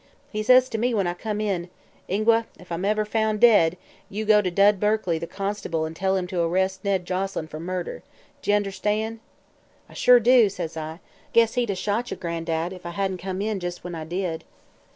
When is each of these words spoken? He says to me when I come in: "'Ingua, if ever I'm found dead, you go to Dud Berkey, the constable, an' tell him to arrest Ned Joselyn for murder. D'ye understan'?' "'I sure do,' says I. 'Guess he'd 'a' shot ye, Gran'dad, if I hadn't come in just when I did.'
He 0.31 0.41
says 0.41 0.67
to 0.69 0.79
me 0.79 0.95
when 0.95 1.05
I 1.05 1.13
come 1.13 1.39
in: 1.39 1.69
"'Ingua, 2.07 2.47
if 2.59 2.71
ever 2.71 3.01
I'm 3.01 3.05
found 3.05 3.39
dead, 3.39 3.77
you 4.09 4.25
go 4.25 4.41
to 4.41 4.49
Dud 4.49 4.79
Berkey, 4.79 5.19
the 5.19 5.27
constable, 5.27 5.85
an' 5.85 5.93
tell 5.93 6.15
him 6.17 6.25
to 6.25 6.41
arrest 6.41 6.83
Ned 6.83 7.05
Joselyn 7.05 7.45
for 7.47 7.59
murder. 7.59 8.01
D'ye 8.41 8.55
understan'?' 8.55 9.19
"'I 9.89 9.93
sure 9.93 10.19
do,' 10.19 10.49
says 10.49 10.75
I. 10.75 11.01
'Guess 11.33 11.53
he'd 11.53 11.69
'a' 11.69 11.75
shot 11.75 12.09
ye, 12.09 12.17
Gran'dad, 12.17 12.73
if 12.73 12.83
I 12.83 12.89
hadn't 12.97 13.19
come 13.21 13.43
in 13.43 13.59
just 13.59 13.83
when 13.83 13.93
I 13.93 14.03
did.' 14.03 14.43